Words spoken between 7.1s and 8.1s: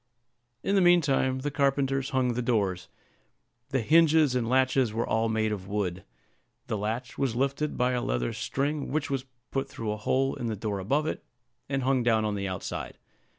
was lifted by a